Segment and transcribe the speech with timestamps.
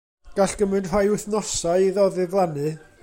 [0.37, 2.73] Gall gymryd rhai wythnosau iddo ddiflannu.